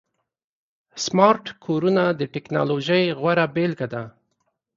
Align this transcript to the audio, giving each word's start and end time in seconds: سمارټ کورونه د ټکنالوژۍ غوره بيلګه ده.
سمارټ 1.05 1.45
کورونه 1.65 2.03
د 2.19 2.21
ټکنالوژۍ 2.33 3.03
غوره 3.19 3.45
بيلګه 3.55 3.87
ده. 3.93 4.03